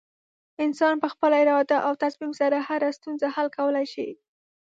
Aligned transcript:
انسان 0.65 0.95
په 1.03 1.07
خپله 1.13 1.35
اراده 1.43 1.77
او 1.87 1.93
تصمیم 2.03 2.31
سره 2.41 2.57
هره 2.67 2.89
ستونزه 2.97 3.27
حل 3.35 3.47
کولی 3.57 3.85
شي. 3.93 4.09